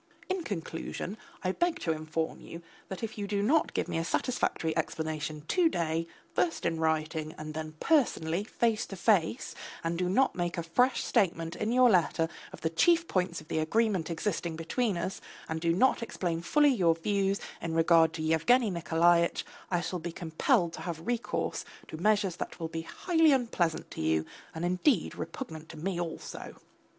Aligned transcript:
In 0.29 0.41
conclusion, 0.41 1.15
I 1.43 1.51
beg 1.51 1.77
to 1.81 1.91
inform 1.91 2.39
you 2.41 2.63
that 2.87 3.03
if 3.03 3.19
you 3.19 3.27
do 3.27 3.43
not 3.43 3.75
give 3.75 3.87
me 3.87 3.99
a 3.99 4.03
satisfactory 4.03 4.75
explanation 4.75 5.41
to 5.49 5.69
day, 5.69 6.07
first 6.33 6.65
in 6.65 6.79
writing, 6.79 7.35
and 7.37 7.53
then 7.53 7.75
personally 7.79 8.43
face 8.43 8.87
to 8.87 8.95
face, 8.95 9.53
and 9.83 9.99
do 9.99 10.09
not 10.09 10.33
make 10.35 10.57
a 10.57 10.63
fresh 10.63 11.03
statement 11.03 11.55
in 11.55 11.71
your 11.71 11.87
letter 11.87 12.27
of 12.51 12.61
the 12.61 12.69
chief 12.71 13.07
points 13.07 13.41
of 13.41 13.47
the 13.47 13.59
agreement 13.59 14.09
existing 14.09 14.55
between 14.55 14.97
us, 14.97 15.21
and 15.47 15.61
do 15.61 15.71
not 15.71 16.01
explain 16.01 16.41
fully 16.41 16.73
your 16.73 16.95
views 16.95 17.39
in 17.61 17.75
regard 17.75 18.11
to 18.13 18.23
Yevgeny 18.23 18.71
Nikolaitch, 18.71 19.45
I 19.69 19.81
shall 19.81 19.99
be 19.99 20.11
compelled 20.11 20.73
to 20.73 20.81
have 20.81 21.05
recourse 21.05 21.63
to 21.89 21.97
measures 21.97 22.37
that 22.37 22.59
will 22.59 22.69
be 22.69 22.81
highly 22.81 23.31
unpleasant 23.31 23.91
to 23.91 24.01
you, 24.01 24.25
and 24.55 24.65
indeed 24.65 25.15
repugnant 25.15 25.69
to 25.69 25.77
me 25.77 25.99
also. 26.01 26.55